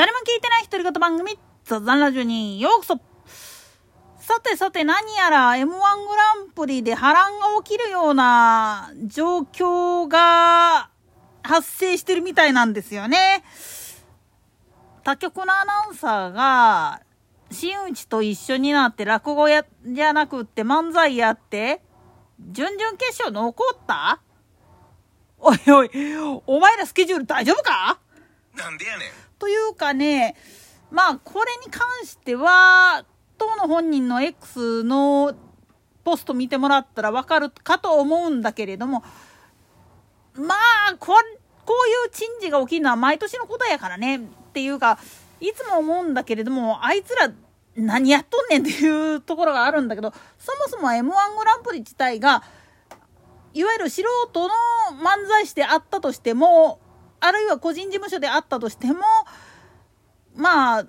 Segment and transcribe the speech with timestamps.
[0.00, 2.94] 誰も聞いてない独り言番組、ザザンラジオにようこそ。
[4.18, 5.82] さてさて何やら M1 グラ
[6.42, 10.88] ンプリで波乱が起きるような状況が
[11.42, 13.44] 発生してるみたいなんですよね。
[15.04, 17.02] 他局のアナウンサーが、
[17.50, 21.82] 真打と一緒になって落語や、じゃなくって漫才やって、
[22.38, 24.22] 準々決勝残った？
[25.40, 25.90] おいおい、
[26.46, 27.99] お前らスケジュール大丈夫か？
[28.60, 29.08] なんでやねん。
[29.38, 30.36] というかね、
[30.90, 33.04] まあ、これに関しては、
[33.38, 35.34] 当の本人の X の
[36.04, 39.02] ポスト見てもらったらわかるかと思うんだけれども、
[40.34, 40.54] ま
[40.90, 41.14] あ、こ、
[41.64, 44.16] こういう珍事が起きるのは毎年のことやからね。
[44.16, 44.20] っ
[44.52, 44.98] ていうか、
[45.40, 47.30] いつも思うんだけれども、あいつら
[47.76, 52.42] 何やっとんねんっていうところがあるんだけど、そもそも M1 グランプリ自体が、
[53.52, 54.48] いわゆる素人の
[55.02, 56.80] 漫才師であったとしても、
[57.20, 59.00] あるいは個人事務所であったとしても、
[60.34, 60.86] まあ、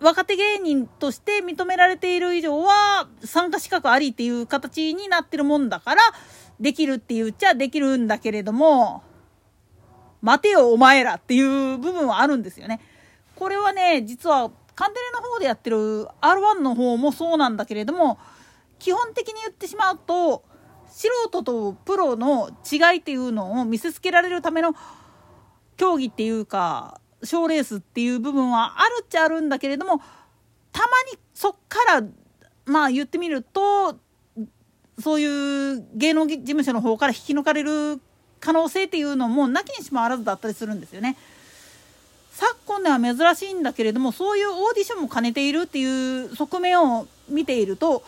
[0.00, 6.02] 若手芸人として認められている以上は、参加資格ありっていう形になってるもんだから、
[6.60, 9.02] できるって言っちゃできるんだけれども、
[10.20, 12.80] 待てよお前らっていう部分はあるんですよね。
[13.36, 18.18] これはね、実は、カンテレの方でやってる R1 の方もそうなんだけれども、
[18.78, 20.44] 基本的に言ってしまうと、
[20.88, 24.74] 素人とプロの違いっていうのを見せつけられるための
[25.76, 30.00] 競技っていうか賞レースっていう部分はあるっちゃあるんだけれども
[30.72, 32.06] たまにそっから
[32.64, 33.96] まあ言ってみると
[34.98, 38.00] そういう芸能事務所の方から引き抜かれる
[38.40, 41.16] 可能性っていうのもなきにしもあらずだったりするんですよね。
[42.32, 48.02] 昨今では珍しいんだけれどもそういうオーディションも兼ねているっていう側面を見ていると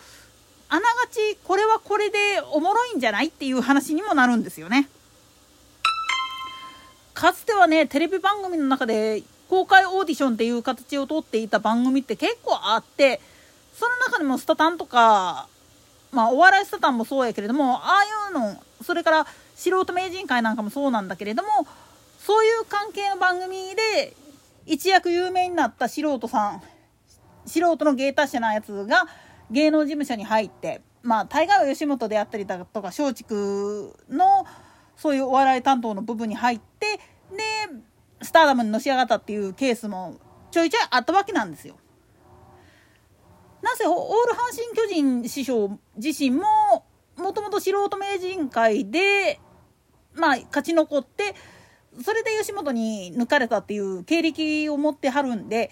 [0.67, 2.17] あながちこれはこれで
[2.51, 4.89] おもろいんじゃないっていう話にもなるんですよね。
[7.15, 13.21] かつてはねテレビ番組の中で公開オーディションっていう形をとっていた番組って結構あって
[13.73, 15.47] その中でもスタタンとか
[16.11, 21.49] まあお笑いスタタンもそうやけれどもああいうのそれから素人名人会なんかもそうなんだけれども
[22.19, 24.13] そういう関係の番組で
[24.65, 26.61] 一躍有名になった素人さん
[27.45, 29.05] 素人の芸達者なやつが
[29.51, 33.35] 芸能事務所に入ってまあ大概は吉本であったりだとか松竹
[34.09, 34.45] の
[34.97, 37.01] そういうお笑い担当の部分に入ってで
[38.21, 40.17] スターダムにのし上がったっていうケースも
[40.51, 41.75] ちょいちょいあったわけなんですよ。
[43.61, 46.85] なぜオール阪神・巨人師匠自身も
[47.17, 49.39] もともと素人名人会で
[50.13, 51.35] まあ勝ち残って
[52.01, 55.71] それで吉本に抜かれたっていう経歴を持ってはるんで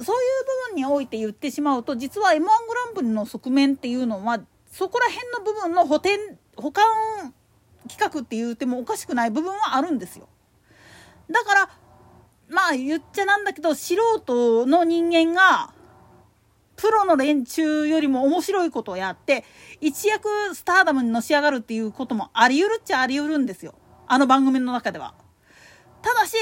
[0.00, 6.84] そういう部分において言ってしまうと実は m 1グランプリの側面っていうのはそこら辺の部分の補填保管
[7.88, 10.28] 企画って言ってもおかしくない部分はあるんですよ。
[11.30, 11.70] だから
[12.48, 15.72] まあ言っちゃなんだけど素人の人間が
[16.76, 19.44] プロの連中よりも面白いことをやって
[19.80, 23.74] 一躍スターダムにのし上がるっていうこともあり得るっちゃあり得るんですよ
[24.06, 25.14] あの番組の中では。
[26.02, 26.36] ただし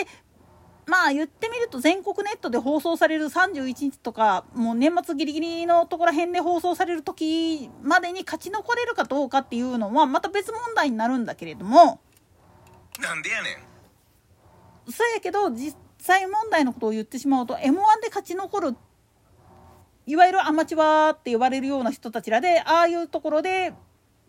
[0.87, 12.01] まあ言ってみると全国ネットで放送される31日とかもう年末ギリギリのところ辺で放送される時までに勝ち残れるかどうかっていうのはまた別問題になるんだけれども。
[13.01, 13.73] なんでやねん。
[14.91, 18.77] そうやけど実際問題のことを言ってしまうと m 1で勝ち残る
[20.07, 23.73] いわゆるアマチュアって呼ばれるような人たちらでああいうところで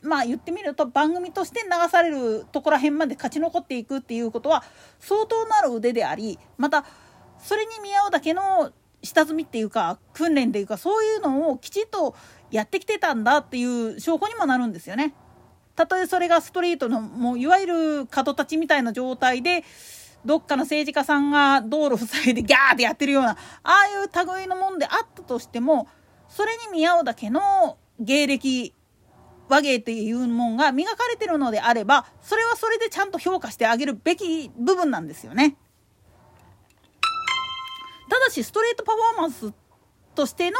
[0.04, 4.64] まあ言ってみると番組として流されるところへんまで勝ち残っていくっていうことは
[5.00, 6.86] 相当なる腕でありまた
[7.40, 8.72] それに見合うだけの
[9.02, 12.16] 下積みっていうか訓練っていうかそういうのをきちっと
[12.52, 15.14] やってきてたんだっていう証拠にもなるんですよね。
[15.76, 19.64] たとえそれがストリートのもういわゆる角立ちみたいな状態で
[20.24, 25.88] どっかの政治家さんが道路塞いでギャーってやってるようなああいう類のもんであったとしても
[26.30, 28.74] それに見合うだけの芸歴
[29.54, 35.58] 和芸っていうもんが磨かれてるのであればそれはそれでちゃんと評価してあげるべき部分なんですよね。
[38.10, 39.54] ただしストレートパフォーマンス
[40.16, 40.58] としての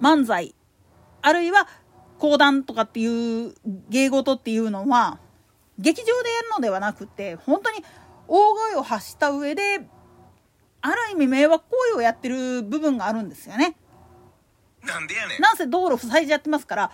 [0.00, 0.54] 漫才
[1.20, 1.68] あるいは
[2.18, 3.54] 講談とかっていう
[3.88, 5.18] 芸事っていうのは
[5.78, 7.84] 劇場でやるのではなくて本当に
[8.28, 9.80] 大声を発した上で
[10.80, 13.76] ある意味迷惑行為をやってる部分があるんですよね。
[14.82, 15.40] なんでやねん。
[15.40, 16.90] なんせ道路塞いじゃってますから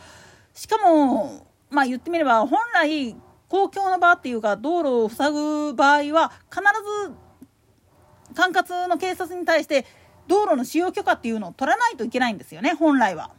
[0.58, 3.14] しかも、まあ言ってみれば、本来、
[3.48, 6.60] 公共の場っていうか、道路を塞ぐ場合は、必
[8.26, 9.86] ず、管轄の警察に対して、
[10.26, 13.30] 道路の使用許可っていうのを取らないといけないんですよね、本来は。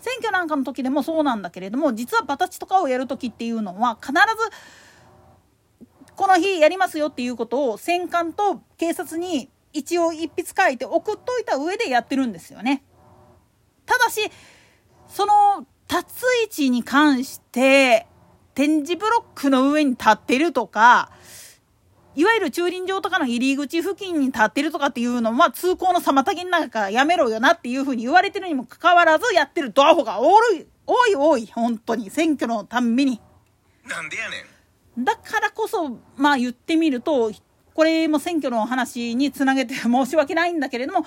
[0.00, 12.84] 選挙なんかの時でもそうなんだけれども、実はバタチとかをやる時っていうのは、必ず、この日やりますよっていうことを、選管と警察に一応一筆書いて送っといた上でやってるんですよね。
[13.86, 14.20] ただし
[15.08, 18.06] その立つ位置に関して
[18.54, 21.10] 展示ブロックの上に立ってるとか
[22.14, 33.20] いわゆる駐輪場とかの入り口付近に立ってるとかっていうのは通行の妨げの中からやめろよなっていうふうに言われてるにもかかわらずやってるドアホが多い多い多い本当に選挙のたんびに。
[33.84, 34.36] なんでやね
[35.00, 37.32] んだからこそまあ言ってみると
[37.74, 41.06] これも選挙の話につなげて申し訳ないんだけれども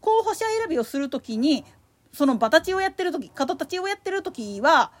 [0.00, 1.64] 候補者選びをする時に
[2.14, 4.92] その場立ちをやってる時角立ちをやってる時は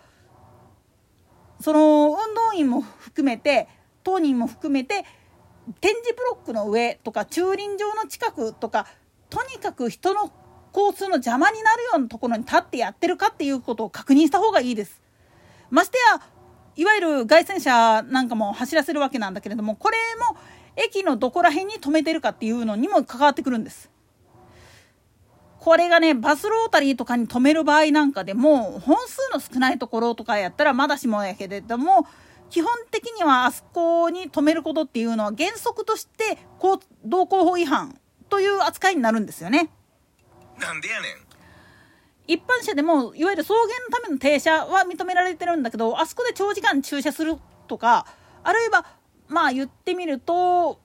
[1.60, 3.68] その運動員も含めて
[4.02, 5.04] 当人も含めて
[5.80, 8.86] 展示ブロックの上とか駐輪場の近くとか
[9.30, 10.30] とにかく人の
[10.74, 15.00] 交通の邪魔になるようなところに立ってやってるかっていうことを確認した方がいいです。
[15.70, 16.20] ましてや
[16.76, 19.96] いわゆる外線車なんかも走らせるわけなんだけれどもこれ
[20.32, 20.36] も
[20.76, 23.93] 駅のどこら辺に止めてるかっていうのにも関わってくるんです。
[25.64, 32.06] これがねバスロータリーとかに止める場合なんかでも本数の少ないところとかやったらまだしもやけれども
[32.50, 36.80] 基本的にはあそこに止めることっていうのは原則として道
[37.22, 39.70] 交法違反という扱いになるんですよね。
[40.60, 41.12] なんでやねん
[42.26, 43.56] 一般車でもいわゆる送迎
[43.90, 47.36] のための停車は認められてるんだけどあそこで長時間駐車する
[47.68, 48.06] とか
[48.42, 48.84] あるいは
[49.28, 50.78] まあ言ってみると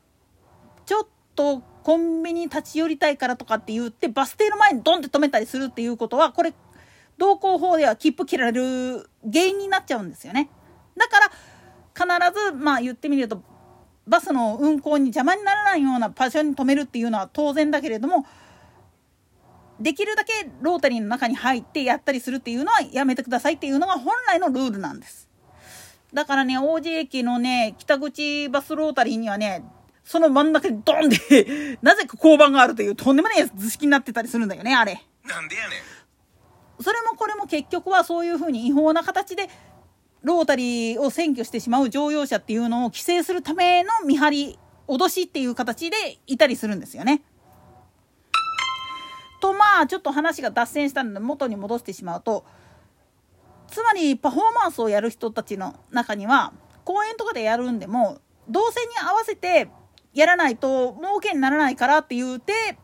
[0.86, 6.54] ちょっとコンビニ立ち寄りたいからとかって言ってバス停の前にドンって止めたりするっていうことはこれ
[7.18, 10.50] 道交法では切符切られる原因になっちゃうんですよね。
[10.98, 13.42] だから必ずまあ言ってみると
[14.08, 18.26] バスの運行に邪魔にならないような場所に止めるっていうのは当然だけれども
[19.80, 25.30] できるだけロータリーの中に入ってやったりするっていうのはやめてくださいっていうのが本来のルールなんです。
[26.14, 29.64] だからね、王子駅のね、北口バスロータリーにはね、
[30.10, 35.06] その真ん中にドンで なぜか交番があるというとんでもない図式になってたりするんだよね、あれ。
[35.24, 35.76] なんでやね
[36.80, 36.84] ん。
[36.84, 39.48] それもこれも結局はそういうふうに違法な形で
[40.24, 47.22] ロータリーを占拠してしまう乗用車っていうのを規制するための見張り、脅しっていう形でいたりするんですよね。
[49.40, 52.46] とまあちょっと話が脱線したので元に戻してしまうと
[53.68, 56.52] つまりパフォーマンスをやる人たちの中には
[56.84, 58.20] 公演とかでやるんでも
[58.50, 59.70] 動線に合わせて
[60.14, 62.78] やらないと儲けにならないからって言うて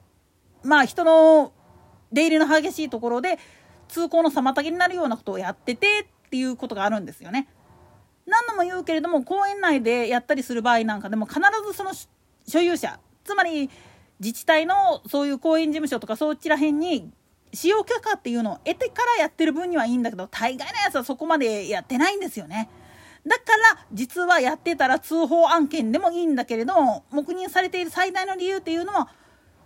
[0.64, 1.52] まあ人の
[2.12, 3.40] 出入りの激しいところで
[3.88, 7.48] 通行の妨げになるようなことをやっててっていうことがあるんですよね。
[8.26, 11.92] 何度も言うけれども公園内でやったりする場合なんかでも必ずその
[12.48, 13.70] 所有者つまり
[14.20, 17.12] 自治体のそういう公園事務所とかそっちら辺に
[17.54, 22.70] 使用許可っていうのを得てからやってる分にはいいんだけど大概のやつはそこまでやってないんですよね。
[23.28, 23.44] だか
[23.76, 29.10] ら実はやってたら通報案件でもいいんだけれども黙認されている最大の理由っていうのは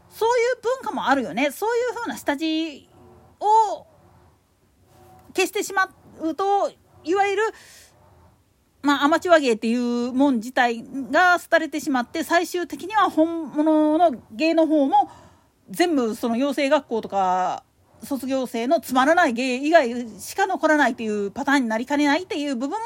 [0.10, 1.52] そういう文化もあるよね。
[1.52, 2.90] そういうふうな下地
[3.40, 3.86] を
[5.36, 5.90] 消してしま
[6.22, 6.72] うと
[7.04, 7.44] いわゆる
[8.82, 15.12] まあ、アマチュア芸っていうもん自体が廃れてしまって最終的には本物の芸の方も
[15.70, 17.64] 全部その養成学校とか
[18.02, 22.86] 卒業生のつまらない芸以外しか残らないっていうパターンになりかねないっていう部分も